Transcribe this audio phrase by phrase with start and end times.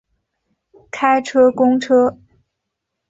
[0.89, 2.17] 开车公车